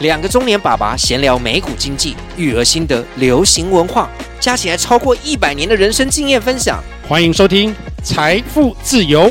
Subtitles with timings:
[0.00, 6.80] 两个中年爸爸闲聊美股经济、育儿心得、流行文化，加起来超过一百年的人生经验分享。
[7.08, 7.70] 欢迎收听
[8.04, 9.22] 《财富自由》，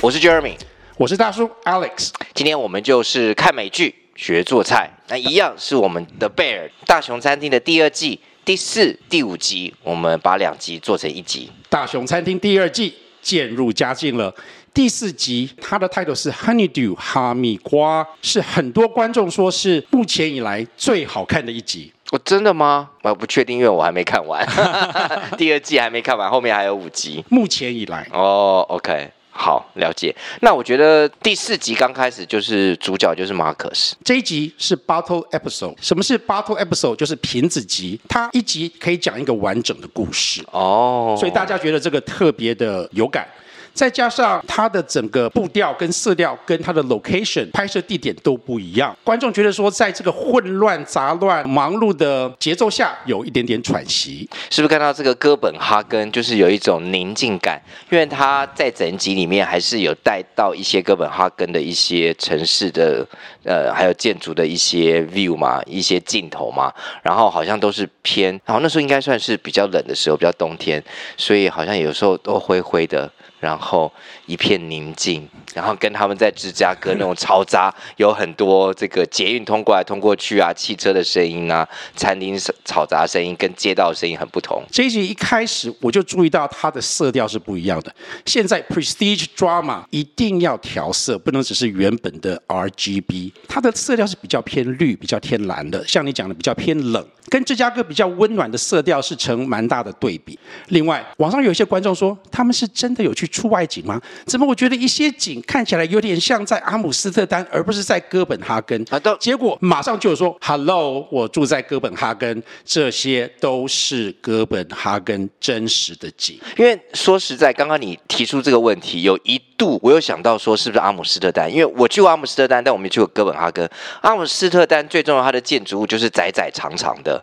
[0.00, 0.54] 我是 Jeremy，
[0.96, 2.08] 我是大叔 Alex。
[2.32, 11.52] 今天我们就是看美剧学做菜，那一样是我们的 Bear 大熊餐厅的第二季第四、第五集，我们把两集做成一集。
[11.68, 14.34] 大熊餐厅第二季渐入佳境了。
[14.74, 21.92] 第四集，他的 title 是 Honeydew 哈密瓜，是很多观众说是目前以来最好看的一集。
[22.10, 22.90] 我、哦、真的吗？
[23.02, 24.44] 我不确定，因为我还没看完，
[25.38, 27.24] 第二季还没看完，后面还有五集。
[27.28, 30.12] 目前以来，哦，OK，好，了解。
[30.40, 35.76] 那我觉得第四集刚开始就是主角就是马可斯，这一集是 battle episode。
[35.80, 36.96] 什么是 battle episode？
[36.96, 40.44] 就是瓶子集，它一集可以讲一个完整的故事。
[40.50, 43.24] 哦，所以大家觉得这个特别的有感。
[43.74, 54.28] 再加上它的整个步调跟色调跟它的 location 拍摄地点都不一样，观众觉得说，在这个混乱杂乱、忙碌的节奏下，有一点点喘息。
[54.48, 57.60] 是不是看到这个哥本哈根就是有一种宁静感？
[57.90, 63.04] 因为它在整集里面还是有带到一些哥本哈根的一些城市的
[63.42, 66.72] 呃，还有建筑的一些 view 嘛，一些镜头嘛，
[67.02, 70.82] 然后好像都是偏，然后那时候应该算是比较冷的时候，比较冬天，
[71.16, 73.10] 所以好像有时候都灰灰的。
[73.44, 73.92] 然后
[74.24, 84.62] 一片宁静，然后跟他们在芝加哥那种嘈杂， 有很多这个捷运通过来通过去啊，汽车的声音啊，餐厅嘈杂声音跟街道声音很不同。
[84.70, 87.94] 这一集一开始我就注意到它的色调是不一样的。
[88.24, 97.06] 现在 Prestige Drama 一定要调色，不能只是原本的 RGB，它的色调是比较偏绿、比较偏蓝的，像你讲的比较偏冷。
[97.30, 100.38] 跟芝加哥比较温暖的色调是成蛮大的对比。
[100.68, 104.00] 另外，网上有一些观众说，他们是真的有去出外景吗？
[104.26, 108.86] 怎么我觉得一些景看起来有点像在阿姆斯特丹，而不是在哥本哈根？
[108.88, 116.38] 好的结果马上就有说，Hello，我住在哥本哈根，这些都是哥本哈根真实的景。
[116.56, 121.50] 因为说实在，刚刚你提出这个问题，有一度我有想到说，是不是阿姆斯特丹？
[121.50, 123.68] 因为我去过阿姆斯特丹，但我没去过哥本哈根。
[124.02, 127.22] 阿姆斯特丹最重要，它的建筑物就是窄窄长长的。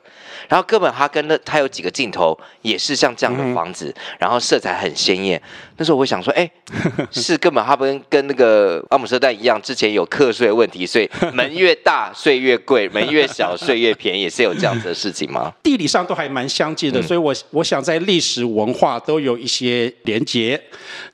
[0.50, 5.42] 然后哥本哈根的它有几个镜头也是像这样的房子，嗯、然后色彩很鲜艳。
[5.78, 6.50] 那时候我会想说，哎，
[7.12, 15.54] 是哥本哈根跟那个阿姆斯特丹一样，之前有课税问题，所以门越大税越贵，门越小税越便宜，是有这样子的事情吗？
[15.64, 20.62] 地理上都还蛮相近的，嗯、所以我我想在历史文化都有一些连结，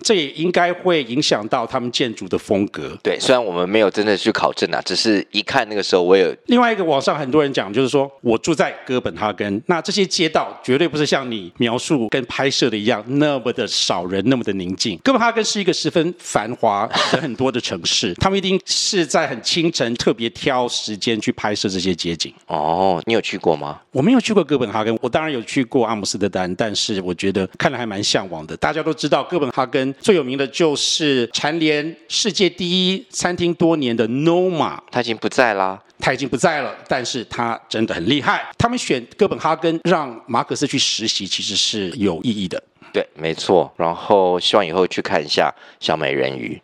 [0.01, 2.97] 这也应该会影响到他们建筑的风格。
[3.01, 14.57] 对，虽然我们没有真的去考证啊，只是一看那个时候，我有另外一个网上很多人讲，就是说我住在哥本哈根，那这些街道绝对不是像你描述跟拍摄的一样那么的少人，那么的。
[14.57, 18.11] 宁静，哥本哈根是一个十分繁华、人很多的城市。
[18.19, 22.33] 他们一定是在很清晨特别挑时间去拍摄这些街景。
[22.47, 23.79] 哦，你有去过吗？
[23.91, 28.57] 我没有去过哥本哈根，我当然有去过阿姆斯特丹，但是我觉得看了还蛮向往的。
[28.57, 30.96] 大家都知道，哥本哈根最有名的就是
[31.33, 38.49] 蝉联世界第一餐厅多年的 Noma，他已经不在啦，他已经不在了，但是他真的很厉害。
[38.57, 42.61] 他们选哥本哈根让马可斯去实习，其实是有意义的。
[42.97, 43.71] 对，没错。
[43.77, 46.59] 然后希望以后去看一下小美人鱼。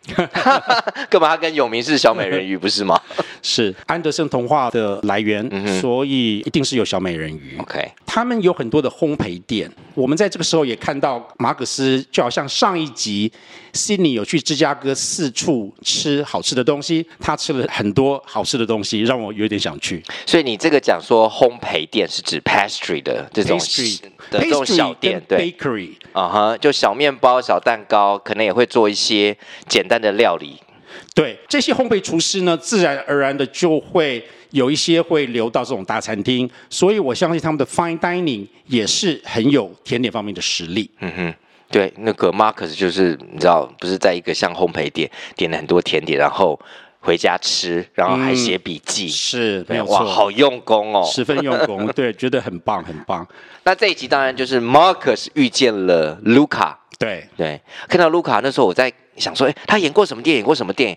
[1.08, 3.00] 哥本哈根有名是小美人鱼，不是吗？
[3.40, 7.56] 是安德森童话的来源，嗯、所以一定是有小美人鱼。
[7.60, 9.70] OK，他们有很多的烘焙店。
[9.94, 13.30] 我们在这个时候也看到马克斯，就好像上一集
[13.72, 20.02] Sydney 有去芝加哥四处吃好吃的东西，他吃了很多好吃的东西，让我有点想去。
[20.26, 24.00] 所以你这个讲说烘焙店是指 pastry 的这种 pastry
[24.30, 25.90] 的这种小店，对 bakery。
[26.12, 29.36] 啊哈，uh huh, 就小面包、小蛋糕，可能也会做一些
[29.68, 30.56] 简单的料理。
[31.14, 40.88] 对，这些烘焙厨师呢，自然而然的就会有一些会流到这种大餐厅，所以我相信他们的 fine dining 也是很有甜点方面的实力。
[41.00, 41.34] 嗯哼，
[41.70, 46.58] 对，那个 Marcus 就是你知道，不是在一个像烘焙店点了很多甜点，然后。
[47.04, 53.26] 回家吃，然后还写笔记，嗯、是没有错，哇，好用功哦，十分用功， 对，觉得很棒，很棒。
[53.64, 60.38] 那这一集当然就是 Marcus 遇见了 Luca，对对，看到 Luca 那时候我在想说，哎，他演过什么电影？
[60.38, 60.96] 演过什么电影？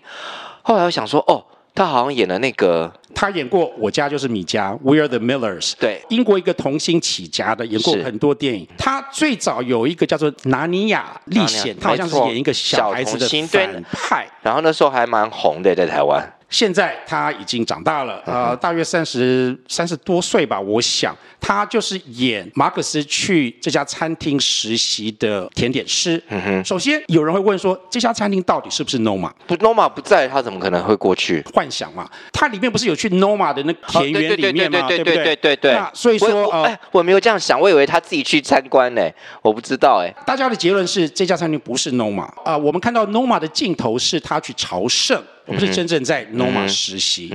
[0.62, 1.44] 后来我想说，哦。
[1.78, 5.74] 他好像演了那个，他演过《我家就是米家》，We Are the Millers。
[5.78, 8.66] 对，英国一个童星起家的，演过很多电影。
[8.76, 14.26] 他最早有一个叫做《纳尼亚历险》，他好像是演一个小孩子的反派。
[14.42, 16.28] 然后那时候还蛮红的，在台湾。
[16.50, 20.58] 现在他已经长大了，呃，大约三十三十多岁吧。
[20.58, 26.22] 我想他就是演马克思去这家餐厅实习的甜点师。
[26.28, 29.30] 嗯哼，首先有人会问说，这家餐厅到底是不是 Noma？
[29.46, 31.44] 不，Noma 不在，他怎么可能会过去？
[31.52, 34.88] 幻想嘛，它里面不是有去 Noma 的那个田园里面吗？
[34.88, 35.72] 对对对对对对。
[35.74, 39.02] 那所以说，哎、我没有这样想，我以为他自己去参观呢、
[39.42, 42.58] 我不知道哎、大家的结论是，这家餐厅不是 Noma 啊、呃。
[42.58, 45.22] 我们看到 Noma 的镜头是他去朝圣。
[45.48, 47.32] 我不是真正在 Noma 实习。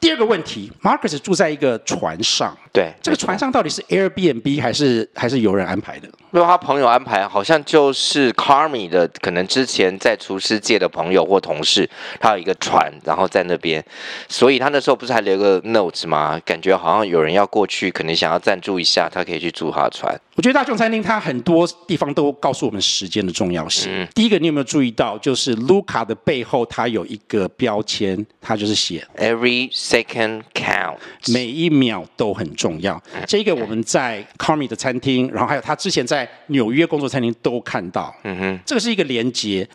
[0.00, 2.56] 第二个问题，Marcus 住在一个船上。
[2.76, 2.92] 对。
[3.00, 6.08] 这个船上到底是 Airbnb 还是还是有人安排的？
[6.30, 11.88] 没有，他朋友安排，好像就是 Carmy 的，可能之前在厨师界的朋友或同事，
[12.20, 13.82] 他有一个船，然后在那边，
[14.28, 16.38] 所以他那时候不是还留个 notes 吗？
[16.44, 20.14] 感觉好像有人要过去，可能想要赞助一下，他可以去租他的船。
[20.34, 23.90] 我觉得大众餐厅它很多地方都告诉我们时间的重要性。
[23.90, 24.06] 嗯。
[24.14, 33.02] 第一个，你有没有注意到，就是 Luca 的背后，它有一个标签，它就是写 Every second counts，每一秒都很重要。
[33.26, 38.14] 这个我们在 Carmi 的餐厅，然后还有他之前在纽约工作餐厅都看到。
[38.24, 39.68] 嗯哼，这个是一个连接。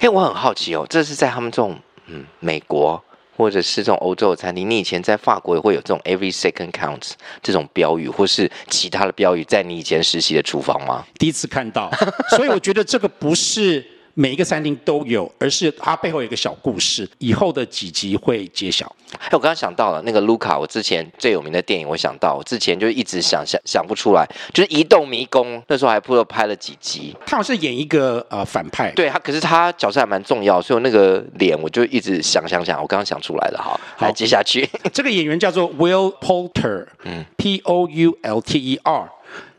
[0.00, 3.02] 哎，我很好奇哦，这是在他们这种嗯美国。
[3.38, 11.06] 或者是这种欧洲的餐厅，你以前在法国也会有这种 every second counts 这种标语，或是其他的标语，在你以前实习的厨房吗？
[11.20, 11.88] 第一次看到，
[12.30, 13.86] 所以我觉得这个不是。
[14.18, 18.84] 每一个餐厅都有，而是它背后有一个小故事，以后的几集会揭晓。
[19.16, 27.14] 哎，我刚刚想到了那个卢卡，我之前最有名的电影，我想到，我之前就一直想想想不出来，就是《移动迷宫》，那时候还不知道拍了几集。
[27.24, 34.68] 他好像是演一个呃反派，对他，可是他角色还蛮重要，所以那个脸我就一直想想想，我刚刚想出来了，好，来接下去。
[34.92, 39.10] 这个演员叫做 Will Poulter，嗯，P O U L T E R。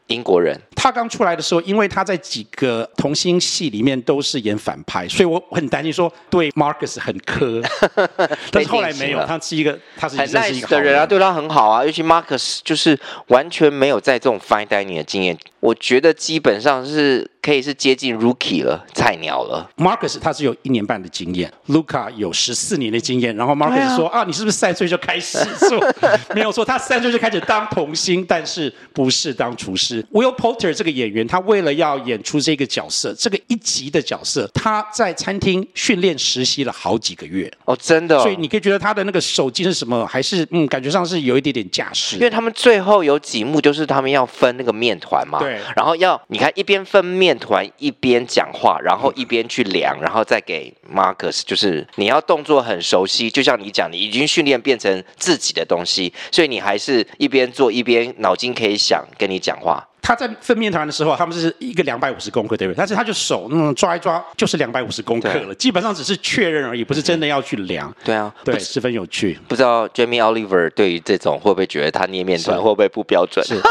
[0.07, 7.61] 英国人，他刚出来的时候，因为他在几个童星戏里面都是演反派，所以我很担心说对 Marcus 很苛。
[8.51, 11.83] 但是后来没有，他是一个，他是很 nice 的人啊，对他很好啊。
[11.83, 12.97] 尤其 Marcus 就是
[13.27, 17.29] 完全没有在这种 fine dining 的经验，我觉得基本上是。
[17.41, 19.67] 可以是接近 rookie 了，菜鸟了。
[19.77, 23.33] Marcus 他是有一年半的经验，Luca 有十四年的经验。
[23.37, 25.79] 然后 Marcus 说啊，啊，你是不是三岁就开始做？
[26.35, 30.05] 没有错，他三岁就开始当童星，但是不是当厨师。
[30.11, 30.35] Will
[30.73, 37.51] 这个演员，他为了要演出这个角色，这个一级的角色，他在餐厅训练实习了好几个月。
[37.65, 38.21] 哦，真的、哦。
[38.21, 40.05] 所以你可以觉得他的那个手机是什么？
[40.05, 42.17] 还是嗯，感觉上是有一点点架势。
[42.17, 45.59] 因为他们最后有几幕就是他们要分那个面团嘛，对。
[45.75, 47.39] 然后要你看一边分面。
[47.39, 59.87] 团一边讲话，然后一边去量，然后再给 Marcus，就是你要动作很熟悉，就像你讲，你已经训练变成自己的东西，所以你还是一边做一边脑筋可以想跟你讲话。
[60.01, 62.77] 他在分面团的时候，他们是一个两百五十公克，对不对？
[62.77, 67.93] 但是他就手嗯抓一抓，就是两百五十公克了，基本上只是确认而已，不是真的要去量。
[68.03, 69.37] 对啊，对，十分有趣。
[69.47, 73.45] 不知道 Jamie Oliver 对于这种会不会觉得他捏面团会不会不标准？
[73.45, 73.61] 是。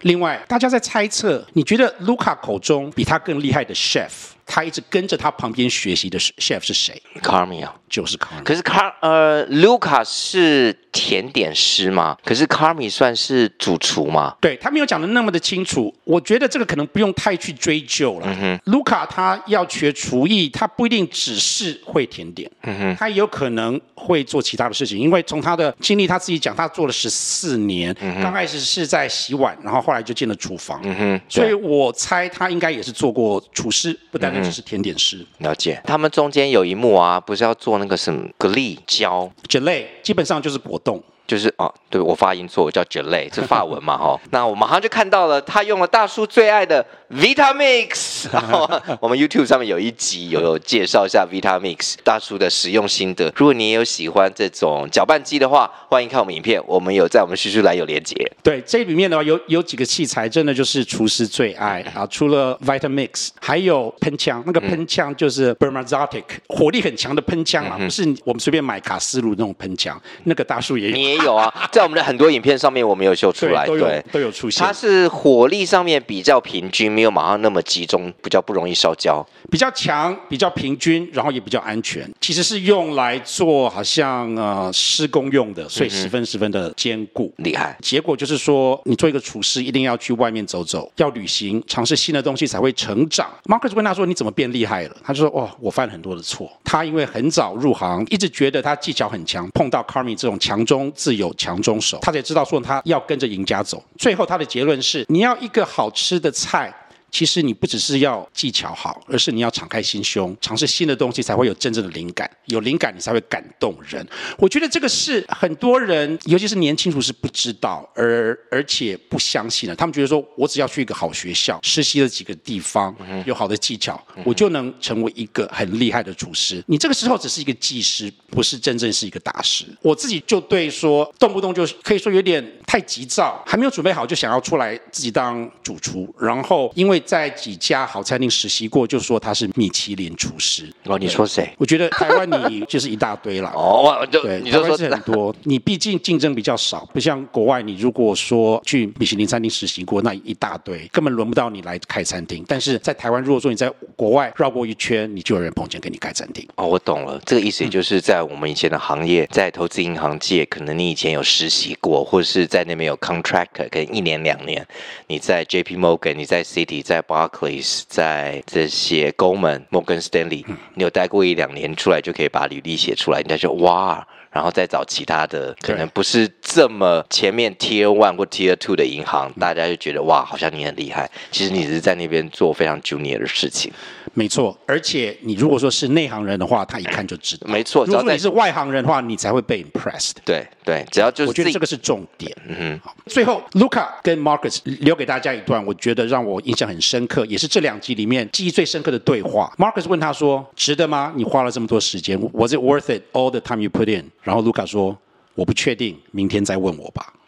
[0.00, 4.10] 另外，大家在猜测，你觉得 Luca 口中比他更厉害的 chef？
[4.46, 8.44] 他一直跟着他旁边学习的 chef 是谁？Carmy 啊，就是 Carmy。
[8.44, 12.16] 可是 Car 呃，Luca 是甜点师吗？
[12.24, 14.36] 可是 Carmy 算是主厨吗？
[14.40, 15.92] 对，他没有讲的那么的清楚。
[16.04, 18.60] 我觉得这个可能不用太去追究了。
[18.66, 22.48] ，Luca 他要学厨艺，他不一定只是会甜点。
[22.96, 27.94] 他有可能会做其他的事情，因为从他的经历他自己讲，他做了十四年。
[28.00, 30.80] 嗯，刚开始是在洗碗，然后后来就进了厨房。
[31.28, 34.35] 所以我猜他应该也是做过厨师，不单。
[34.42, 35.80] 就是甜点师，了解。
[35.84, 41.02] 他们中间有一幕啊，不是要做那个什么蛤蜊胶，gelée，基本上就是果冻。
[41.26, 44.20] 就是哦，对我发音错，我叫 gelée，是法文嘛 哈、哦。
[44.30, 48.05] 那我马上就看到了，他用了大叔最爱的 Vitamix。
[48.32, 48.68] 然后
[49.00, 53.32] 我们 YouTube 上面有一集有有介绍一下 Vitamix 大叔的使用心得。
[53.36, 58.14] 如果你也有喜欢这种搅拌机的话，欢迎看我们影片，我们有在我们叙述栏有连接。
[58.42, 70.96] 对，这里面的话有有几个器材真的就是厨师最爱啊，除了 Vitamix，还有喷枪，那个喷枪就是 Bermazotic，火力很强的喷枪啊，不是我们随便买卡斯炉那种喷枪，那个大叔也有。
[70.96, 74.64] 你也有啊， 在我们的很多影片上面，我们有秀出来，对，都有出现。
[74.64, 82.08] 它是火力上面比较平均，没有马上那么集中，比较不容易烧焦，比较强，比较平均，然后也比较安全。
[82.20, 87.76] 其实是用来做好像呃施工用的，所以十分十分的坚固，嗯、厉害。
[87.80, 93.28] 结果就是说，你做一个厨师，一定要去外面走走，要旅行，尝试新的东西才会成长。
[93.44, 96.50] Marcus 问他说：“你怎么变厉害了？”他就说：“哇，我犯了很多的错。
[96.64, 103.82] 他因为很早入行，一直觉得他技巧很强，碰到 Carmy 这种强中自有强中手，他才知道说他要跟着赢家走。
[103.98, 106.72] 最后他的结论是：你要一个好吃的菜，
[107.16, 112.30] 其实你不只是要技巧好，而是你要敞开心胸，尝试新的东西，才会有真正的灵感。
[112.44, 114.06] 有灵感，你才会感动人。
[114.36, 119.74] 我觉得这个是很多人，尤其是年轻厨师不知道，而而且不相信的。
[119.74, 122.94] 他们觉得说，我只要去一个好学校，实习了几个地方，
[123.24, 126.62] 有好的技巧，我就能成为一个很厉害的厨师。
[126.66, 129.64] 你这个时候只是一个技师，不是真正是一个大师。
[129.80, 140.70] 我自己就对说，动不动就可以说有点太急躁，还没有准备好就想要出来自己当主厨，然后因为在几家好餐厅实习过，就说他是米其林厨师。
[140.84, 141.48] 哦，你说谁？
[141.56, 143.50] 我觉得台湾你就是一大堆了。
[143.56, 145.34] 哦，就对，你就说是很多。
[145.44, 152.44] 你毕竟竞争比较少，不像国外，你如果说去米其林餐厅实习过，那一大堆根本轮不到你来开餐厅。
[152.48, 156.46] 但是在台湾，如果说你在国外绕过一圈，你就有人碰见给你开餐厅。
[156.56, 164.66] 哦，我懂了，这个意思也就是在我们以前的行业，在投资银行界，可能你以前有实习过，或者是在那边有 contract，可能一年两年。
[165.06, 174.06] 你在 JP Morgan，你在 Citi，在 Barclays，在这些 Goldman、Morgan Stanley，你有待过一两年，出来就可以把履历写出来，人家就哇。
[174.36, 181.10] 然后再找其他的，可能不是这么前面 Tier One 或 Tier Two 的银行，大家就觉得哇，好像你很厉害。
[181.30, 183.72] 其实你只是在那边做非常 junior 的事情。
[184.12, 187.48] 没错，而且你如果说是内行人的话，他一看就知道。
[187.48, 190.12] 没错，如果你是外行人的话，你才会被 impressed。
[190.22, 192.30] 对对，只要就是我觉得这个是重点。
[192.46, 192.90] 嗯哼。
[193.06, 199.50] 最后，Luca 跟 Marcus 留给大家一段，我觉得让我印象很深刻，也是这两集里面记忆最深刻的对话。
[199.56, 201.14] Marcus 问他说：“值得吗？
[201.16, 204.98] 你花了这么多时间，Was it worth it all the time you put in？” 然后 Luca 说。
[205.36, 207.12] 我不确定，明天再问我吧。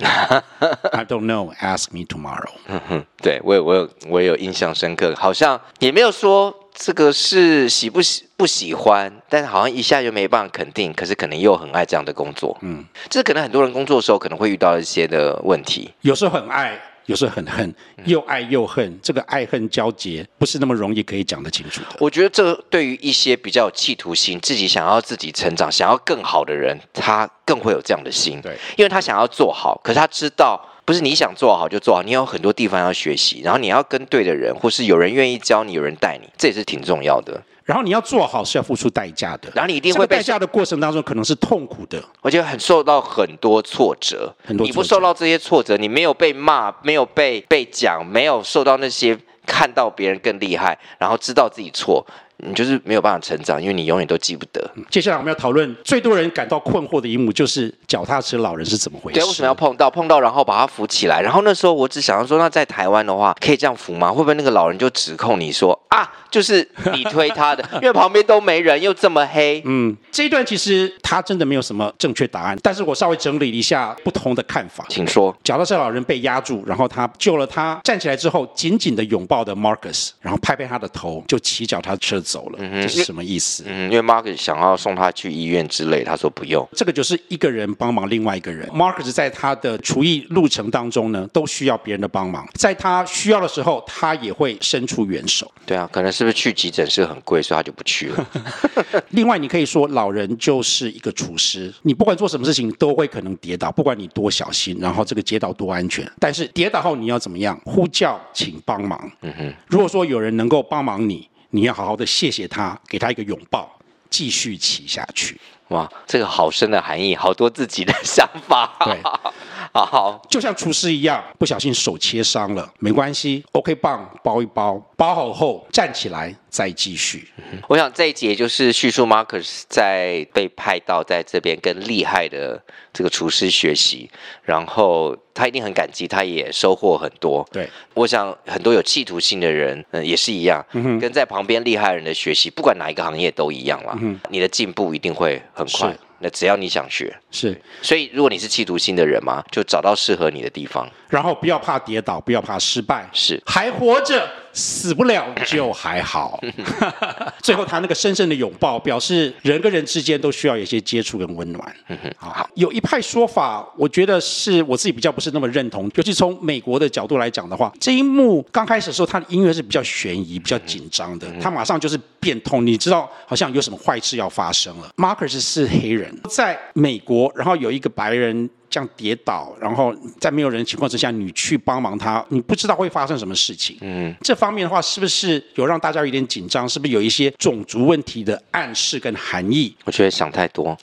[0.93, 1.55] I don't know.
[1.57, 2.55] Ask me tomorrow。
[2.67, 12.57] 嗯哼，对我有我有我有印象深刻，好像也没有说这个是喜不喜不喜欢，但是好像一下又没办法肯定，可是可能又很爱这样的工作。
[12.63, 16.81] 嗯，这可能很多人工作的时候可能会遇到一些的问题，有时候很爱。
[17.09, 17.75] 有时候很恨，
[18.05, 21.87] 又爱又恨，这个爱恨交结不是那么容易可以讲得清楚的。
[21.99, 28.39] 我觉得这对于一些比较有企图心、自己想要自己成长、想要更好的人，他更会有这样的心。
[28.43, 37.43] 对，因为他想要做好，可是他知道不是你想做好就做好，你有很多地方要学习，然后你要跟对的人，或是有人愿意教你，有人带你，这也是挺重要的。
[37.69, 44.35] 然后你要做好是要付出代价的，然后你一定会被代价的过程当中可能是痛苦的，而且很受到很多挫折。
[44.43, 52.03] 很多挫折，你不受到这些挫折，你没有被骂，没有被被讲，没有受到那些看到别人更厉害，然后知道自己错。
[52.47, 54.71] 你就是没有办法成长，因为你永远都记不得。
[54.89, 59.19] 接下来我们要讨论最多人感到困惑的一幕，就是脚踏车老人是怎么回事？
[59.19, 59.91] 对，为什么要碰到？
[59.91, 61.21] 碰到然后把他扶起来。
[61.21, 64.11] 然后那时候我只想要说，那在台湾的话，可以这样扶吗？
[64.11, 69.61] 会不会那个老人就指控你说啊，就是你推他的， 因为旁边都没人，又这么黑。
[69.65, 74.85] 嗯，这一段其实他真的没有什么正确答案，但是我稍微整理一下不同的看法。
[74.89, 75.37] 请说。
[75.43, 82.59] 脚踏车老人被压住，然后他救了他，站起来之后紧紧的拥抱的 Marcus，然后拍拍他的头，就骑脚踏车走了。
[82.61, 82.89] 嗯哼。
[83.09, 83.65] 什么意思？
[83.67, 86.67] 嗯，因为 Marcus 想要送他去医院之类，他说不用。
[86.75, 88.69] 这个就是一个人帮忙另外一个人。
[88.69, 95.51] Marcus 在他的厨艺路程当中呢，都需要别人的帮忙，在他需要的时候，他也会伸出援手。
[95.65, 98.29] 对啊，可能是不是去急诊室很贵，所以他就不去了。
[99.11, 107.59] 另外，你可以说老人就是一个厨师，你不管做什么事情都会可能跌倒，不管你多小心，然后这个街道多安全，但是跌倒后你要怎么样？
[107.65, 109.11] 呼叫，请帮忙。
[109.23, 111.27] 嗯哼，如果说有人能够帮忙你。
[111.51, 113.71] 你要好好的谢谢他，给他一个拥抱，
[114.11, 115.41] 继续骑下去。
[115.69, 118.77] 哇，这个好深的含义，好多自己的想法。
[118.85, 118.99] 对，
[119.73, 126.35] 好，就像厨师一样，不小心手切伤了，没关系，OK 棒包一包，包好后站起来。
[126.51, 127.29] 再继续，
[127.69, 132.61] 我想这一节就是叙述 Marcus 在被派到在这边跟厉害的
[132.93, 134.11] 这个厨师学习，
[134.43, 137.47] 然后他一定很感激，他也收获很多。
[137.53, 143.97] 对，我想很多有企图心的人，嗯，也是一样，嗯、跟在旁边厉害人的学习，不管哪一个行业都一样啦。
[144.01, 145.97] 嗯，你的进步一定会很快。
[146.21, 154.29] 那只要你想学，是，所以如果你是企图心的人嘛，就找到适合你的地方，然后不要怕跌倒，不要怕失败，是，还活着。
[154.53, 156.41] 死不了就还好。
[157.43, 161.77] 最后他那个深深的拥抱，表示人跟人之间都需要有一些接触跟温暖。
[162.17, 165.91] 好，有一派说法，我觉得是我自己比较不是那么认同。
[165.95, 171.27] 尤其从美国的角度来讲的话，这一幕刚开始的时候，他的音乐是比较悬疑、比较紧张的。
[171.41, 174.91] 他马上就是变通，你知道好像有什么坏事要发生了。
[174.97, 178.49] Marcus 是黑人，在美国，然后有一个白人。
[178.71, 183.77] 这样跌倒，然后在没有人的情况之下，你去帮忙他，你不知道会发生什么事情。
[183.81, 186.69] 嗯，这方面的话，是不是有让大家有点紧张？
[186.69, 189.75] 是不是有一些种族问题的暗示跟含义？
[189.85, 190.77] 我觉得想太多。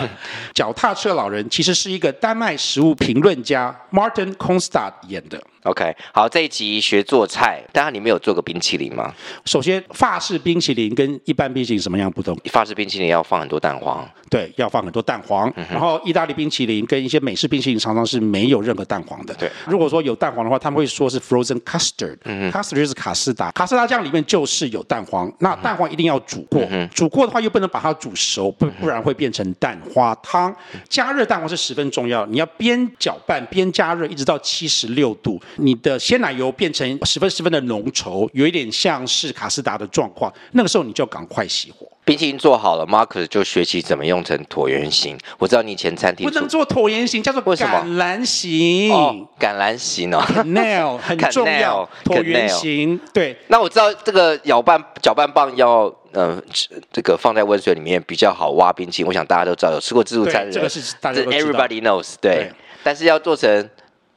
[0.54, 5.42] 脚踏车老人其实是一个丹麦食物评论家 Martin Konstad 演的。
[5.64, 9.12] OK，好，这一集学做菜，当然你们有做过冰淇淋吗？
[9.44, 12.34] 首先，法式冰淇淋跟一般冰淇淋什么样不同？
[12.50, 15.52] 法式冰淇淋要放很多蛋黄，对，要放很多蛋黄。
[15.56, 19.34] 嗯、然后，意大利冰淇淋跟一些美式冰淇淋常常是没有任何蛋黄的。
[19.34, 22.16] 对，如果说有蛋黄的话，他们会说是 frozen custard。
[22.24, 25.30] 嗯 custard 就是卡斯达，卡斯达酱里面就是有蛋黄。
[25.40, 30.54] 那蛋黄一定要煮过，嗯、煮过的话又不能把它煮熟，不不然会变成蛋花汤。
[30.88, 36.30] 加热蛋黄是十分重要，你要边搅拌边加热，一直到七十六度，你的鲜奶。
[36.30, 40.32] 油变成十分十分的浓稠，有一点像是卡斯达的状况。
[40.52, 41.86] 那个时候你就赶快熄火。
[42.04, 45.18] 冰淇淋做好了，Marcus 就学习怎么用成椭圆形。
[45.38, 48.92] 我知道你以前餐厅不能做椭圆形，叫做橄榄形。
[48.92, 52.98] 哦，橄榄形哦，Canal 很重要，椭圆形。
[53.12, 56.42] 对，那我知道这个搅拌搅拌棒要嗯、呃，
[56.92, 59.08] 这个放在温水里面比较好挖冰淇淋。
[59.08, 62.34] 我想大家都知道，有吃过自助餐的人，这个是大家都知道，Everybody knows 对。
[62.34, 62.52] 对，
[62.84, 63.68] 但是要做成。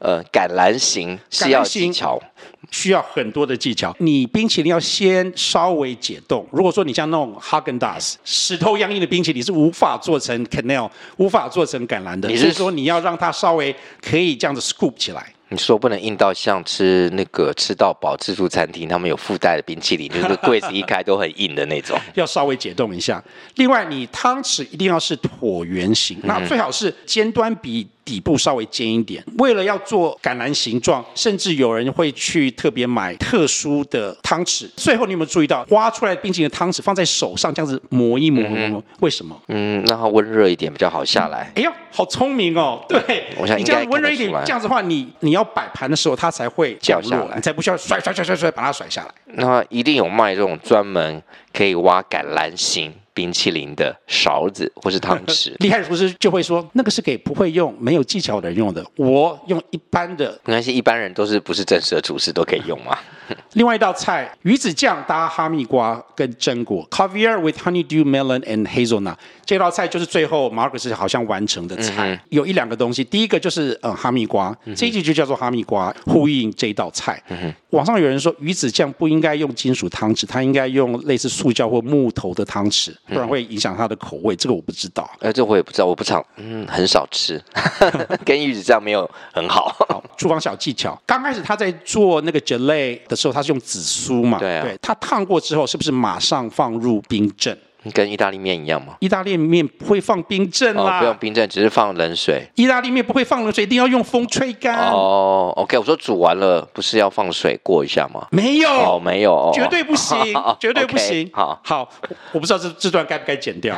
[0.03, 2.21] 呃，橄榄型是要技巧，
[2.69, 3.95] 需要很多的技巧。
[3.99, 6.45] 你冰淇淋要先稍微解冻。
[6.51, 12.29] 如果说你像那种哈根达斯石头一样硬的冰淇淋，是无法做成 canal，无法做成橄榄的。
[12.29, 15.33] 也是说，你要让它稍微可以这样子 scoop 起来。
[15.47, 21.97] 你说不能硬到像吃那个吃到饱自助餐厅，他们有附带的冰淇淋，就是柜子一开都很硬的那种。
[22.15, 23.23] 要稍微解冻一下。
[23.55, 29.23] 另外，你汤匙一定要是椭圆形，嗯、那最好是尖端比底部稍微尖一点。
[29.37, 34.69] 为了要做橄榄形状，甚至有人会去特别买特殊的汤匙。
[34.75, 39.39] 最后，你有没有注意到，挖出来冰淇淋的汤匙放在手上这样子磨一磨，嗯、为什么？
[39.47, 41.51] 嗯，让它温热一点比较好下来。
[41.55, 42.83] 哎呦，好聪明哦！
[42.87, 49.11] 对，我想你这样温热一点，这样子的话，你你要摆盘的时候，它才会掉下来，你才不需要甩甩甩甩甩把它甩下来。
[49.35, 55.53] 那一定有卖这种专门可以挖橄榄形冰淇淋的勺子或是汤匙。
[55.61, 58.85] 厉害的厨师就会说，那个是给不会用、没有技巧的人用的。
[58.95, 62.97] 我用一般的，没关系，一般人都是不是正式的厨师都可以用嘛。
[63.53, 69.15] 另外一道菜，鱼子酱搭哈密瓜跟榛果，Caviar with honeydew melon and hazelnut。
[69.45, 73.03] 这道菜就是最后 Marcus 好像完成的菜，嗯、有一两个东西。
[73.03, 77.21] 第一个就是呃哈密瓜，嗯、这一集就叫做哈密瓜，呼应这一道菜。
[77.27, 84.33] 嗯、网上有人说鱼子酱不应该用金属汤匙，它应该用类似塑胶或木头的汤匙，不然会影响它的口味。
[84.35, 87.41] 这个我不知道，哎、呃，这我也不知道，我不常，嗯，很少吃，
[88.25, 89.75] 跟鱼子酱没有很好。
[89.89, 94.39] 好，厨房小技巧，刚开始他在做那个 gelée 的时候，它是用紫苏嘛？
[94.39, 94.63] 对啊。
[94.63, 97.57] 对，他烫过之后，是不是马上放入冰镇？
[97.93, 98.95] 跟意大利面一样吗？
[99.01, 102.47] 意大利面不会放冰镇啦，哦，不用冰镇，只是放冷水。
[102.55, 104.89] 意大利面不会放冷水，一定要用风吹干。
[104.89, 108.25] 哦，OK，我说煮完了不是要放水过一下吗？
[108.31, 110.17] 没有，哦，没有，哦，绝对不行，
[110.61, 111.29] 绝对不行。
[111.33, 111.89] 好，好，
[112.31, 113.75] 我不知道这这段该不该剪掉。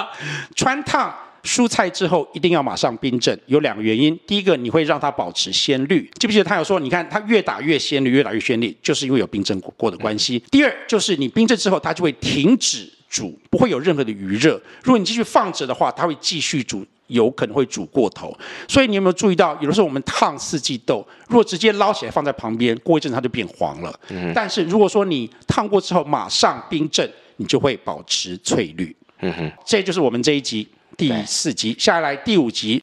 [0.56, 4.18] 穿烫蔬菜之后一定要马上冰镇，有两个原因。
[4.26, 6.08] 第一个，你会让它保持鲜绿。
[6.18, 10.36] 记不记得他有说，你看它越打越鲜绿，越打越鲜绿，就是因为有冰镇过的关系。
[10.36, 12.88] 嗯、第二，就是你冰镇之后，它就会停止。
[13.12, 18.34] 煮不会有任何的余热，如果你继续放着的话，它会继续煮，有可能会煮过头。
[18.66, 23.94] 所以你有没有注意到，有的时候我们烫四季豆，如果直接捞起来放在旁边，过一阵它就变黄了。
[24.08, 24.32] 嗯。
[24.34, 28.96] 但是如果说你烫过之后马上冰镇，你就会保持翠绿。
[29.20, 29.52] 嗯哼。
[29.66, 30.66] 这就是我们这一集
[31.02, 32.80] 第四集，下来第五集。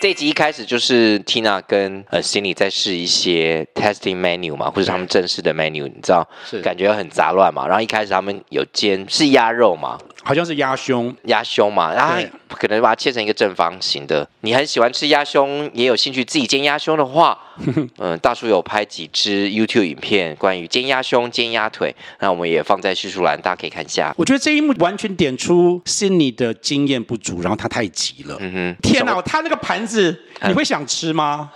[0.00, 7.66] 这集一开始就是 Tina 跟呃 Cindy 在试一些 testing menu 嘛，或者他们正式的 menu，你知道，是感觉很杂乱嘛。
[7.66, 12.14] 然后一开始他们有煎是鸭肉嘛，好像是鸭胸，鸭胸嘛，然后
[12.48, 14.26] 可能把它切成一个正方形的。
[14.40, 17.38] 你很喜欢吃鸭胸，也有兴趣自己煎鸭胸的话。
[17.98, 24.12] 嗯，大叔有拍几支 YouTube 影片，关于煎鸭胸、煎鸭腿，那我们也放在叙述栏，大家可以看一下。
[24.16, 28.36] 我觉得这一幕完全点出 Cindy 的经验不足，然后他太急了。
[28.40, 31.52] 嗯哼，天哪，他那个盘子你会想吃吗？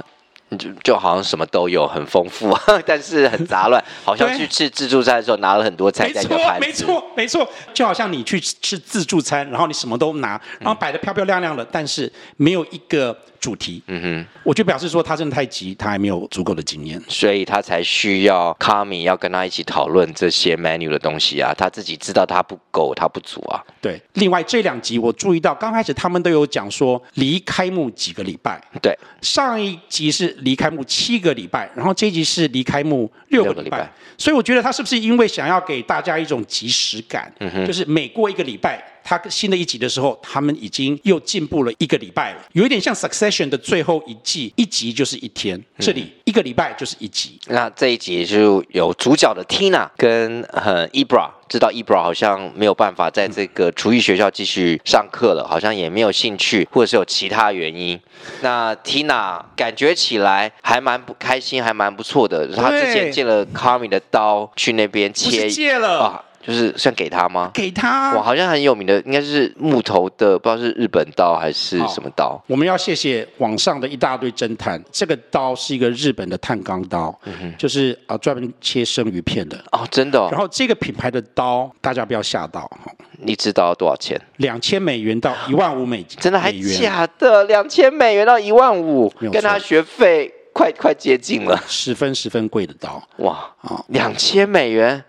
[0.57, 2.57] 就就好像什么都有，很丰富，
[2.87, 6.67] 但是很杂乱， 好像去吃自助餐的时候拿了很多菜在一个盘子。
[6.67, 13.17] 没错，没错，没错，就好像你去吃自助餐，然后你什么都拿，然后摆的漂漂亮亮的，但是没有一个。
[13.41, 21.55] 主题，嗯哼，我就表示说他真的太急，他还没有足够的经验，所以他才需要卡米要跟他一起讨论这些 menu 的东西啊。
[21.57, 23.63] 他自己知道他不够，他不足啊。
[23.81, 38.83] 对，另外这两集我注意到，刚开始他们都有讲说离开幕几个礼拜，对，上一集是离开幕七个礼拜，然后这一集是离开幕六个礼拜，礼拜，所以我觉得他是不是因为想要给大家一种即时感，嗯哼，就是每过一个礼拜。
[39.09, 47.41] 他新的一集的时候，他们已经又进步了一个礼拜了，有一点像 Succession 的最后一季，一集就是一天，这里一个礼拜就是一集。
[47.47, 57.99] 嗯、那这一集就有主角的 Tina 跟呃 Ibra，知道 Ibra 好像没有办法在这个厨艺学校继续上课了，好像也没有兴趣，或者是有其他原因。
[58.43, 62.47] 那 Tina 感觉起来还蛮不开心，还蛮不错的。
[62.49, 66.01] 他之前借了 Carmi 的刀去那边切，借了。
[66.01, 67.51] 啊就是算给他吗？
[67.53, 72.41] 给他哇，好像很有名的，应该是木头的，不知道是日本刀还是什么刀。
[72.47, 80.29] 我们要谢谢网上的一大堆侦探，这个刀是一个日本的碳钢刀，嗯、就是啊专门切生鱼片的哦，真的、哦。
[80.31, 82.91] 然后这个品牌的刀，大家不要吓到哈。
[83.21, 84.19] 你知道多少钱？
[84.37, 87.45] 两千美元到一万五美金，真的还假的？
[87.45, 95.05] 两千美元到一万五，跟他学费快快接近了，十分十分贵的刀哇啊，两千美元。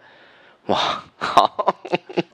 [0.70, 1.76] 哇，好，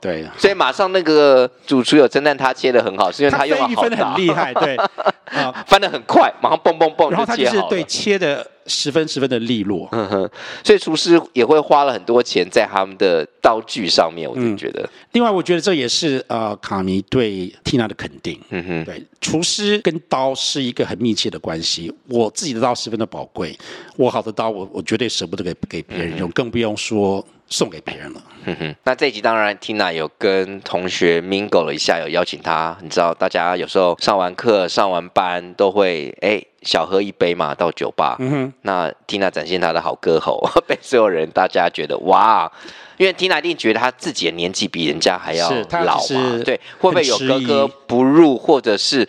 [0.01, 4.75] 对，所以马上那个主厨有称赞他切的很好，是因为他用了好分的很厉害，对，
[5.31, 10.29] 啊，翻的很快，马上蹦蹦蹦，然后他就是对切的十分十分的利落，嗯哼，
[10.65, 14.89] 所以厨师也会花了很多钱在他们的刀具上面，我就觉得、嗯。
[15.13, 23.57] 另外，我觉得这也是呃卡尼对 Tina 的肯定，嗯哼，对，厨师跟刀是一个很密切的关系，我自己的刀十分的宝贵，
[23.95, 27.25] 我好的刀我我绝对舍不得给给别人用，嗯、更不用说。
[27.47, 28.21] 送给别人了。
[28.45, 32.77] 哼哼，那这一集当然，Tina 有跟同学 mingle 了一下，有邀请他。
[32.81, 38.15] 你知道，大家有时候上完课、上完班都会哎小喝一杯嘛，到酒吧。
[38.19, 42.51] 嗯哼，那 Tina 展现他的好歌喉， 被所有人大家觉得哇，
[42.97, 45.49] 因为 Tina 一定觉得他自己的年纪比人家还要
[45.83, 49.07] 老嘛，对，会不会有格格不入，或者是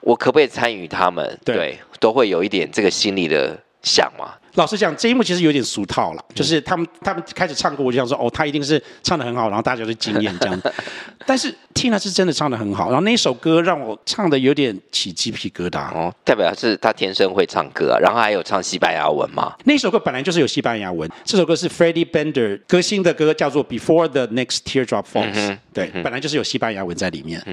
[0.00, 1.38] 我可不可以参与他们？
[1.44, 4.34] 对，对，都会有一点这个心理的想嘛。
[4.54, 10.60] 老实讲，这一幕其实有点俗套了，就是他们他们开始唱歌，我就想说，哦，他一定是唱的很好，然后大家都惊艳这样。
[11.26, 19.54] 但是 Tina 是真的唱的很好，然后那首歌让我唱的有点起鸡皮疙瘩哦，代表是他天生会唱歌啊，然后还有唱西班牙文嘛。
[19.64, 27.44] 那首歌本来就是有西班牙文，这首歌是 Freddie Bender 歌星的歌，叫做 Before the Next Teardrop Falls，对，本来就是有西班牙文在里面。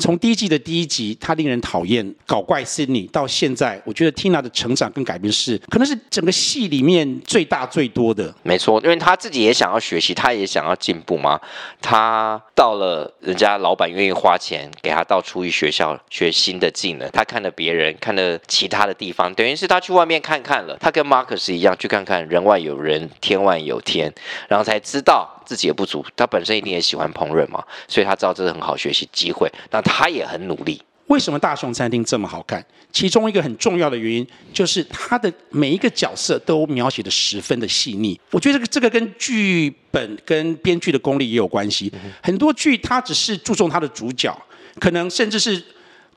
[0.00, 8.32] 从第一季的第一集，他令人讨厌搞怪 Sydney 到现在，我觉得 Tina 的成长跟改变是，可能是整个戏里面最大最多的。
[8.44, 11.40] 没错，因为他自己也想要学习，他也想要进步嘛。
[11.80, 20.76] 他到了人家老板愿意花钱给他到厨艺学校学新的技能，他看了别人，看了其他的地方，等于是他去外面看看了。
[20.78, 24.12] 他跟 Marcus 一样，去看看人外有人，天外有天，
[24.46, 25.34] 然后才知道。
[25.48, 29.50] 自己也不足，他本身一定也喜欢烹饪嘛，所以他知道这是很好学习机会。
[29.70, 30.82] 那他也很努力。
[31.06, 32.62] 为什么大熊餐厅这么好看？
[32.92, 38.20] 其中一个很重要的原因就是他的每一个角色都描写的十分的细腻。
[38.30, 41.90] 我觉得这个这个跟剧本跟编剧的功力也有关系。
[42.22, 44.36] 很多剧他只是注重他的主角，
[44.78, 45.64] 可能甚至是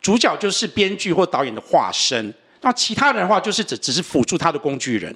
[0.01, 5.15] 主角就是编剧或导演的化身，那其他人的话就是只只是辅助他的工具人。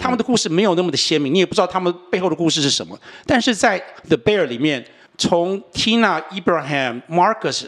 [0.00, 2.98] 他们的故事没有那么的鲜明，你也不知道他们背后的故事是什么。
[3.26, 4.84] 但是在《The Bear》里面，
[5.16, 7.66] 从 Tina、Ibrahim、Marcus，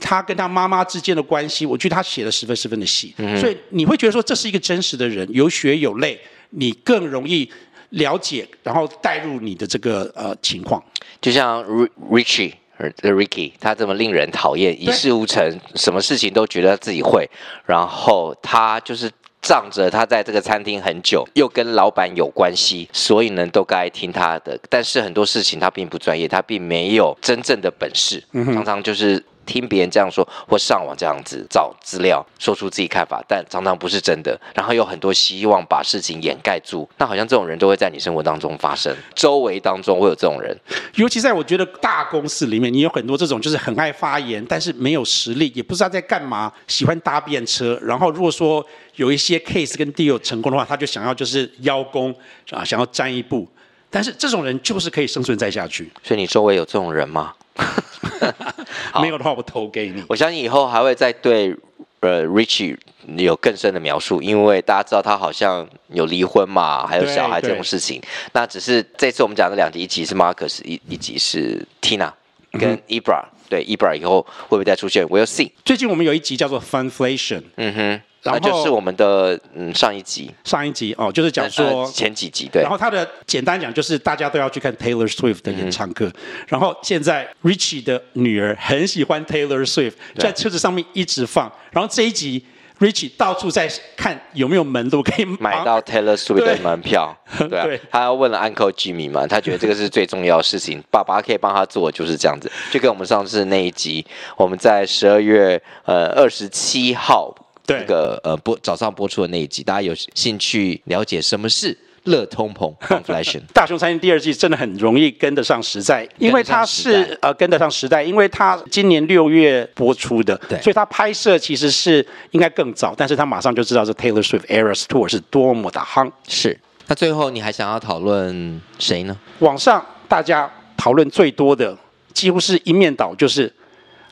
[0.00, 3.14] 他跟他妈妈之间的关系，我觉得他写的十分十分的细。
[3.40, 6.18] 所以你会觉得说这是一个真实的人，有血有泪，
[6.50, 7.48] 你更容易
[7.90, 10.82] 了解，然后带入你的这个呃情况。
[11.20, 11.64] 就像
[12.10, 17.28] Richie 和 Ricky，他这么令人讨厌，一事无成，什么事情都觉得自己会，
[17.64, 19.10] 然后他就是。
[19.48, 24.60] 仗着他在这个餐厅很久，又跟老板有关系，所以呢都该听他的。
[24.68, 29.24] 但是很多事情他并不专业，他并没有真正的本事，常常就是。
[29.48, 34.38] 听别人这样说，或上网这样子找资料，说出自己看法，但常常不是真的。
[34.54, 40.54] 然后有很多希望把事情掩盖住，那好像这种人都会在你生活当中发生，周围当中会有这种人。
[40.96, 47.78] 尤其在我觉得大公司里面，你有很多这种就是很爱发言，但是没有实力，也不知道在干嘛，喜欢搭便车。
[47.82, 48.64] 然后如果说
[48.96, 52.14] 有一些 case 跟 deal 成功的话，他就想要就是邀功
[52.50, 53.48] 啊，想要沾一步。
[53.90, 55.90] 但是这种人就是可以生存再下去。
[56.02, 57.32] 所以你周围有这种人吗？
[58.92, 60.02] 好没有的话，我投给你。
[60.08, 61.54] 我相信以后还会再对
[62.00, 62.76] 呃 Richie
[63.16, 68.00] 有更深的描述，因为大家知道他好像有离婚嘛，还有小孩这种事情。
[68.32, 72.12] 那只是这次我们讲的两集，一集是 Marcus，一一集是 Tina
[72.52, 73.24] 跟 Ibra。
[73.48, 75.52] 对 Ibra 以后会不会再出现？We'll see。
[75.64, 77.44] 最近我们有一集叫做 Funflation。
[77.56, 78.00] 嗯哼。
[78.22, 82.62] 然后就是我们的嗯上一集，上一集哦，就是讲说、呃、前几集对。
[82.62, 86.06] 然后他的简单讲就是大家都要去看 Taylor Swift 的演唱会。
[86.06, 86.12] 嗯、
[86.48, 91.50] 然后现在 Richie 的女儿很喜欢 Taylor Swift，在车子上面一直放。
[91.70, 92.44] 然后这一集
[92.80, 97.16] Richie 到处在看有没有门路可以买到 Taylor Swift 的门票。
[97.38, 102.50] 对，对啊，他要问了 Uncle Jimmy 嘛，他觉得这个是最重要的事情，爸爸可以帮他做，就是这样子。
[102.70, 104.04] 就跟我们上次那一集，
[104.36, 107.34] 我们在十二月呃二十七号
[107.68, 111.76] 那个呃播早上播出的那一集，大家有兴趣了解什么是？
[112.04, 126.10] 乐通膨 inflation 大熊餐厅第二季真的很容易跟得上时代，因为它是呃跟得上时代，因为它今年六月播出的，对，所以它拍摄其实是应该更早，但是它马上就知道这 Taylor Swift Eras Tour 是多么的夯。
[126.26, 129.14] 是，那最后你还想要讨论谁呢？
[129.40, 131.76] 网上大家讨论最多的，
[132.14, 133.52] 几乎是一面倒，就是。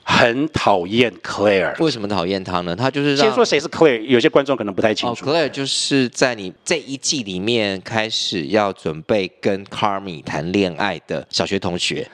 [0.08, 2.76] 很讨厌 Claire，为什么讨厌他呢？
[2.76, 5.28] 他就是先说谁是 Claire，有些观众可能不太清楚。
[5.28, 12.08] 哦、Claire 就是在你这一季里面开始要准备跟 Carmy 谈恋爱的小学同学。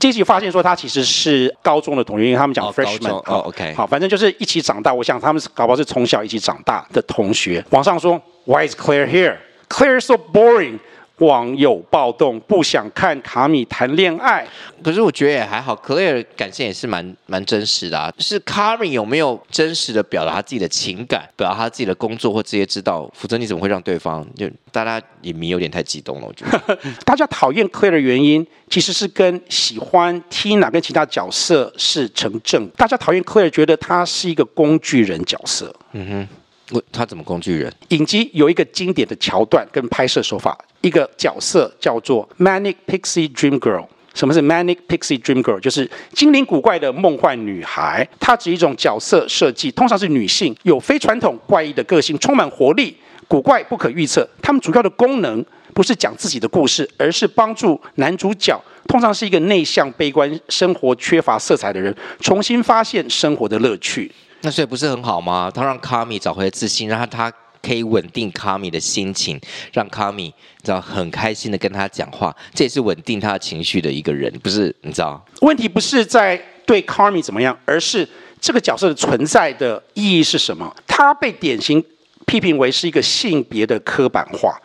[0.00, 3.22] 这一集发现说他其实是高中的同学，因为他们讲 freshman 哦。
[3.26, 4.92] 哦，OK，好，反正就是一起长大。
[4.92, 7.64] 我想他们是搞不好是从小一起长大的同学。
[7.70, 9.36] 网上说 Why is Claire here?
[9.68, 10.80] Claire is so boring.
[11.24, 14.46] 网友暴动，不想看卡米谈恋爱。
[14.82, 18.12] 可是我觉得也还好，Claire 感情也是蛮蛮真实的啊。
[18.18, 23.10] 是卡米有没有真实的表达他自己的情感，表达他自己的工作或直接知道？
[23.14, 26.26] 否则你怎么会让对方就大家也迷有点太激动了？
[26.26, 32.68] 我觉得 大家讨厌 Claire 的原因，其实是跟喜欢 Tina 跟其他角色是成正。
[32.76, 35.74] 大家讨厌 Claire，觉得他是一个工具人角色。
[35.92, 36.28] 嗯哼。
[36.70, 37.72] 我他怎么工具人？
[37.88, 43.86] 影集有一个经典的桥段跟拍摄手法，一个角色叫做 Manic Pixie Dream Girl。
[44.14, 45.58] 什么是 Manic Pixie Dream Girl？
[45.58, 48.08] 就是精灵古怪的梦幻女孩。
[48.20, 52.96] 它指一种角色设计，通常是女性，有非传统怪异的个性，充满活力，
[53.26, 54.28] 古怪不可预测。
[54.40, 64.10] 他们主要的功能不是讲自己的故事，而是帮助男主角，通常是一个内向、悲观、生活缺乏色彩的人，重新发现生活的乐趣。
[64.44, 65.50] 那所以不是很好吗？
[65.52, 69.40] 他让卡米找回了自信，让他可以稳定卡米的心情，
[69.72, 74.74] 让卡米你知道很开心的跟他讲话，这也是稳定他情绪的一个人，不是？
[74.82, 75.24] 你知道？
[75.40, 78.06] 问题不是在对卡米怎么样，而是
[78.38, 80.70] 这个角色的存在的意义是什么？
[80.86, 81.82] 他被典型
[82.26, 84.60] 批评为是一个性别的刻板化。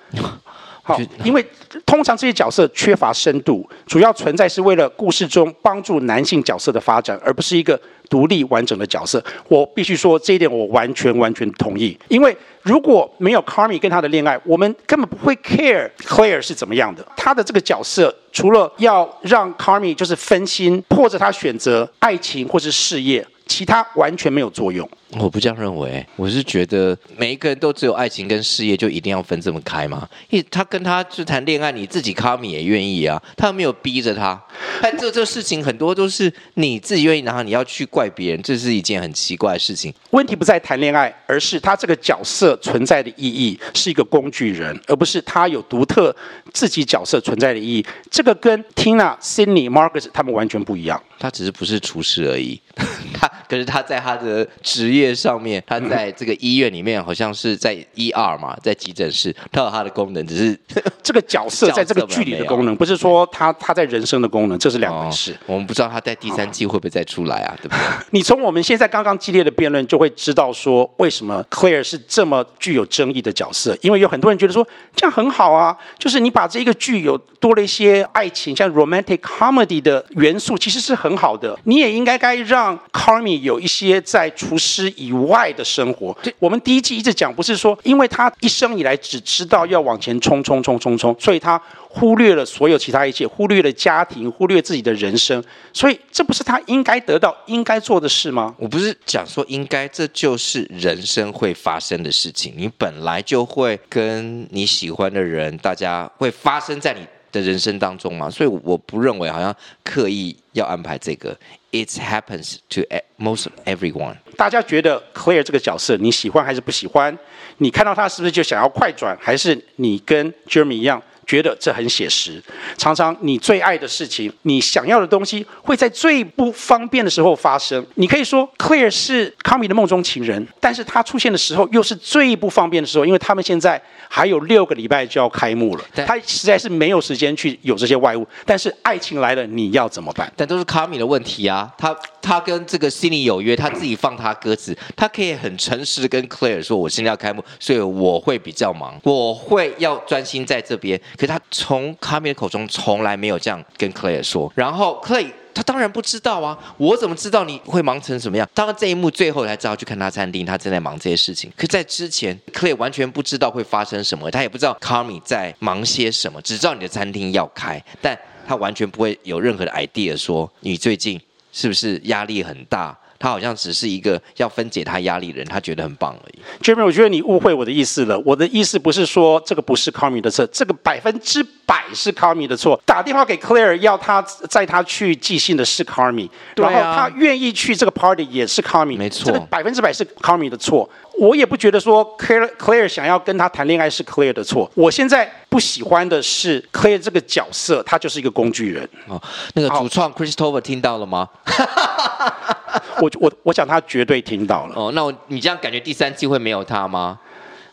[0.89, 1.45] 好，因为
[1.85, 9.23] 通常这些角色缺乏深度，主要存在是为了故事中帮助男性角色的发展，而不是一个独立完整的角色。
[9.47, 11.95] 我必须说这一点，我完全完全同意。
[12.07, 17.05] 因为如果没有 Carmy 跟他的恋爱，我们根本不会 care Claire 是怎么样的。
[17.15, 23.25] 他的这个角色除了要让 Carmy 就是分心，迫着他选择爱情或是事业。
[23.45, 26.05] 其他完全没有作用，我不这样认为。
[26.15, 30.07] 我是觉得每一个人都只有爱情跟事业，就一定要分这么开吗？
[30.29, 34.39] 因为他跟他就谈恋爱，你自己卡米也愿意啊，他没有逼着他。
[34.81, 39.93] 但这这事情很多都是你自己愿意，然后你要去怪别人，这是一件很奇怪的事情。
[40.11, 46.15] 问题不在谈恋爱，而是他这个角色存在的意义是一个工具人，而不是他有独特
[46.53, 47.85] 自己角色存在的意义。
[48.11, 51.01] 这个跟 Tina、Cindy、Marcus 他们完全不一样。
[51.21, 52.59] 他只是不是厨师而已。
[53.13, 60.59] 他可是他在他的职业上面，他在这个医院里面好像是在 ER 嘛，在急诊室，他有他的功能，只是
[61.03, 65.33] 这个 角色在这个剧里的功能，不是说他他在人生的功能，这是两回事。
[65.33, 67.55] 哦，我们不知道他在第三季会不会再出来啊？
[67.61, 67.79] 对不对？
[68.11, 73.77] 你从我们现在刚刚激烈的辩论就会知道说，为什么 Claire 是这么具有争议的角色？
[73.81, 81.57] 因为有很多人觉得说这样很好啊，就是你把这个剧有多了一些爱情，像 romantic comedy 的元素，其实是很好的。
[81.63, 82.77] 你也应该该让。
[82.91, 86.15] Carmy 有一些在厨师以外的生活。
[86.21, 95.43] 对，我们第一季一直讲，不是说因为他一生以来只知道要往前冲冲冲冲冲，所以他忽略了所有其他一切，忽略了家庭，忽略自己的人生。
[95.73, 98.55] 所以这不是他应该得到、应该做的事吗？
[98.57, 102.53] 我不是讲说应该，这就是人生会发生的事情。
[102.55, 111.37] 你本来就会跟你喜欢的人，大家会发生在你的人生当中嘛，所以我不认为好像刻意要安排这个。
[111.71, 112.81] It happens to
[113.17, 114.15] most everyone。
[114.35, 117.17] 大家觉得 Claire 这个角色你喜欢还是不喜欢？
[117.57, 119.17] 你看到他是不是就想要快转？
[119.21, 121.01] 还是你跟 Jeremy 一样？
[121.29, 122.41] 觉得这很写实，
[122.75, 127.85] 常常你最爱的事情，你想要的东西，会在最不方便的时候发生。
[127.93, 138.25] 你可以说 Claire 是 Carmy 的梦中情人，但是他出现的时候又是最不方便的时候，因为他们现在还有六个礼拜就要开幕了，他实在是没有时间去有这些外物。
[138.43, 140.33] 但是爱情来了，你要怎么办？
[140.35, 150.99] 但都是 Carmy 的问题啊，他他跟这个 Sydney 有约，他自己放他鸽子，他可以很诚实的跟 Claire 说，我现在要开幕，所以我会比较忙，我会要专心在这边。
[151.19, 158.47] 可是他从卡米的口中从来没有这样跟 clair 说，然后 clair 他当然不知道啊，我怎么知道你会忙成什么样？
[158.53, 161.51] 当然这一幕最后才知道去看他餐厅，他正在忙这些事情。
[161.57, 171.19] 可在之前，Clay 完全不知道会发生什么，他也不知道卡米在忙些什么，只知道你的餐厅要开，但他完全不会有任何的 idea 说你最近
[171.51, 172.97] 是不是压力很大。
[173.19, 176.39] 他好像只是一个要分解他压力的人，他觉得很棒而已。
[176.63, 178.17] Jeremy，我觉得你误会我的意思了。
[178.25, 182.81] 我的意思不是说这个不是 Carmi 的错，这个百分之百是 Carmi 的错。
[182.85, 190.89] 打电话给 Claire 要他载他去寄信的是对啊，然后他愿意去这个 party 也是 Carmi，没错，这个百分之百是 Carmi 的错。
[191.19, 194.71] 我也不觉得说 Claire Claire 想要跟他谈恋爱是 Claire 的错。
[194.73, 198.87] 我现在不喜欢的是 Claire 这个角色，他就是一个工具人。
[199.07, 199.21] 哦，
[199.53, 201.27] 那个主创 Christopher 听到了吗？
[203.01, 204.75] 我我我想他绝对听到了。
[204.75, 207.19] 哦，那我你这样感觉第三季会没有他吗？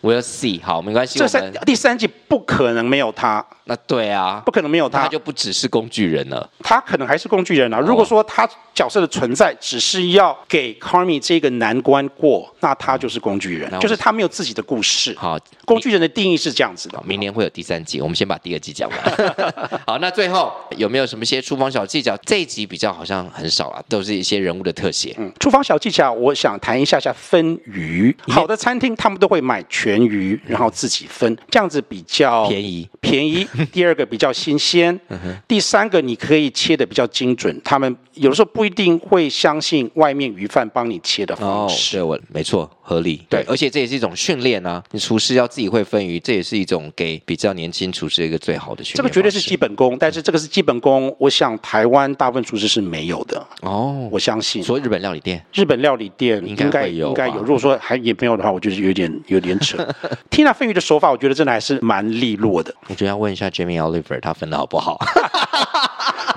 [0.03, 1.19] 我要 see，好，没关系。
[1.19, 3.45] 这三第三季不可能没有他。
[3.65, 6.49] 那对啊，不可能没有他，他就不只是工具人了。
[6.61, 7.81] 他可能还是工具人啊。
[7.81, 15.15] 如果说他角色的存在只是要给 Carmy 这个难关过，那他就是工具人，就是他没有自己的故事。
[15.17, 17.03] 好，工具人的定义是这样子的。
[17.07, 18.99] 明年会有第三集，我们先把第二集讲完。
[19.87, 22.15] 好，那最后有没有什么些厨房小技巧？
[22.27, 25.15] 这一集比较好像很少啊，都是一些人物的特写。
[25.19, 28.15] 嗯，厨房小技巧，我想谈一下下分鱼。
[28.29, 32.87] 好的餐厅他们都会买全鱼，然后自己分，这样子比较便宜。
[33.01, 33.49] 便宜。
[33.73, 35.01] 第二个比较新鲜。
[35.49, 37.59] 第三个你可以切的比较精准。
[37.65, 41.97] 他们有的时候不一定会相信外面鱼贩帮你切的方式。
[41.97, 43.23] 对，我没错，合理。
[43.31, 44.83] 对，而且这也是一种训练啊。
[44.91, 48.97] 你厨师要自己会分鱼，这也是一种给比较年轻厨师一个最好的训练。
[48.97, 53.47] 这个绝对是基本功，但是这个是基本功，我想台湾大部分厨师是没有的。
[53.63, 54.63] 哦，我相信。
[54.63, 57.43] 说日本料理店，日本料理店应该应该有。
[57.43, 59.77] 如果说还也没有的话，我觉得有点有点扯。
[60.31, 62.75] Tina 分鱼的手法，我觉得真的还是蛮利落的。
[62.89, 64.99] 我觉得要问一下 Jamie Oliver，他分的好不好？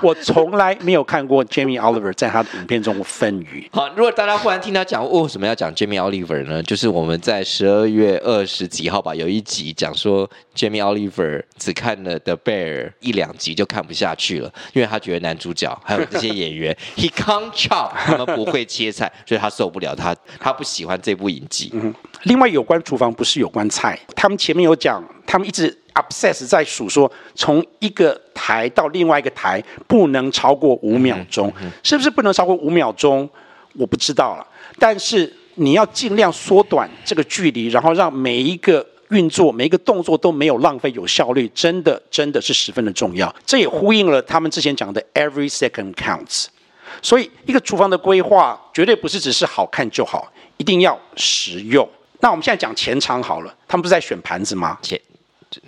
[0.02, 3.68] 我从来没有看过 Jamie Oliver 在他的影片中分鱼。
[3.72, 6.62] 好，如果大家忽然听他讲，为什么要讲 Jamie Oliver 呢？
[6.62, 21.70] 就是我们在十二月二十几号吧，有一集讲说 Jamie Oliver 只看了 The Bear 一两集就看不下去了，因为他觉得男主角还有这些演员 He can't chop，他们不会切菜， 所以他受不了他，他不喜欢这部影集。
[21.74, 25.76] 嗯，另外有关厨房不是有关菜，他们前面有讲，他们一直。
[25.94, 33.28] Obsess 在数说，从一个台到另外一个台不能超过五秒钟，是不是不能超过五秒钟？
[33.74, 34.46] 我不知道了。
[34.78, 43.34] 但是你要尽量缩短这个距离，然后让每一个运作、每一个动作都没有浪费，有效率，真的真的是十分的重要。
[43.44, 46.46] 这也呼应了他们之前讲的 Every second counts。
[47.02, 51.88] 所以，一个厨房的规划绝对不是只是好看就好，一定要实用。
[52.20, 54.76] 那我们现在讲前场好了，他们不是在选盘子吗？
[54.82, 55.00] 前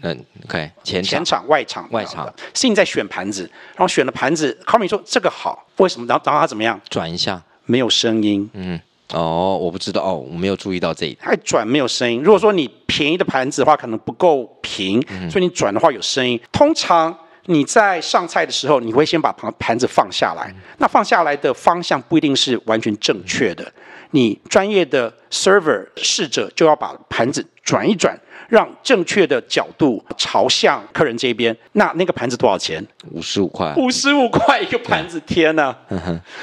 [0.03, 3.43] 嗯，OK，前场前场、外场、外场，是你在选盘子，
[3.75, 6.07] 然后选了盘子，Carmy 说这个好，为什么？
[6.07, 6.81] 然后然后他怎么样？
[6.89, 8.49] 转一下，没有声音。
[8.53, 8.81] 嗯，
[9.13, 11.19] 哦，我不知道，哦，我没有注意到这一点。
[11.21, 12.23] 还转没有声音。
[12.23, 16.41] 如果说你便宜的盘子的话，可能不够平，嗯、所以你转的话有声音。
[16.53, 17.17] 通常
[17.47, 23.65] 你在上菜的时候，你会先把盘盘子放下来，嗯、那放下来的方向不一定是完全正确的。
[23.65, 23.73] 嗯、
[24.13, 28.17] 你专业的 server 侍者就要把盘子转一转。
[28.53, 32.87] 让正确的角度朝向客人这边，那那个盘子多少钱？
[33.11, 33.73] 五十五块。
[33.79, 35.75] 五十五块一个盘子，天哪！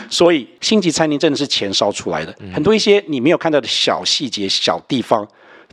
[0.10, 5.24] 所以星级餐厅真的是钱烧出来的，嗯、很多一些你没有看到的小细节、小地方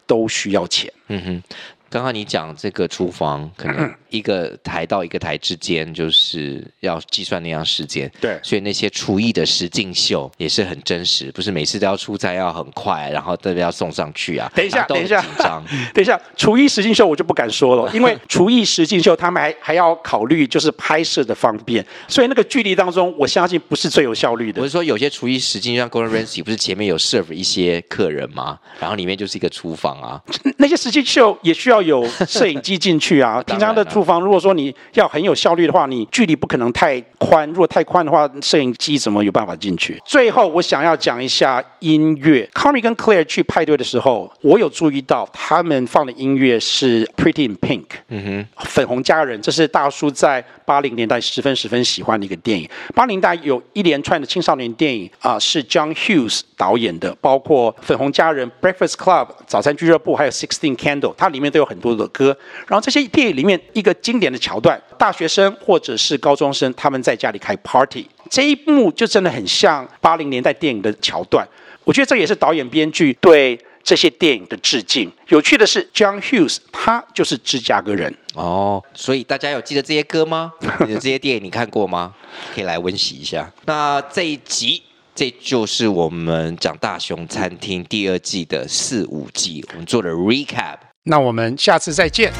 [0.06, 0.92] 都需要钱。
[1.08, 1.42] 嗯哼。
[1.88, 8.10] 刚刚你讲这个厨房， 可能一个台到一个台之间，就是要计算那样时间。
[8.20, 14.50] 对，所以那些厨艺的实境秀也是很真实，不是每次都要出差要很快，然后都要送上去啊。
[14.54, 15.24] 等一下，等一下。
[15.94, 24.60] 等一下，厨艺实境秀我就不敢说了， 因为厨艺实境秀他们还还要考虑就是拍摄的方便，所以那个距离当中，我相信不是最有效率的。
[24.60, 28.58] 我是说，有些厨艺实境像 Gordon Ramsay 不是前面有 serve 一些客人吗？
[28.80, 30.20] 然后里面就是一个厨房啊。
[30.58, 31.76] 那些实境秀也需要。
[31.86, 33.42] 要有摄影机进去啊！
[33.46, 37.48] 平常的厨房，如果说你要很有效率的话，你距离不可能太宽。
[37.50, 40.00] 如果太宽的话，摄影机怎么有办法进去？
[40.04, 42.48] 最后，我想要讲一下音乐。
[42.54, 52.68] Carmy 跟 Claire 去派对的时候，我有注意到他们放的音乐是 Pretty in Pink，嗯哼，粉红佳人，这是大叔在八零年代十分十分喜欢的一个电影。
[52.94, 61.65] 八零年代有一连串的青少年电影啊，是 John Hughes 导演的，包括粉红佳人、Breakfast Club 早餐俱乐部，还有 Sixteen Candle，它里面都有。
[61.66, 71.46] 很多的歌，然后这些电影里面一个经典的桥段，大学生或者是高中生他们在家里开 party，这一幕就真的很像八零年代电影的桥段。
[71.84, 75.08] 我觉得这也是导演编剧对这些电影的致敬。
[75.28, 80.52] 有趣的是，John Hughes 他就是芝加哥人哦，所以大家有记得这些歌吗？
[80.80, 82.14] 你的这些电影你看过吗？
[82.52, 83.52] 可以来温习一下。
[83.66, 84.82] 那这一集，
[85.14, 90.78] 这就是我们讲大熊餐厅第二季的四五集，我们做的 recap。
[91.08, 92.32] 那我们下次再见。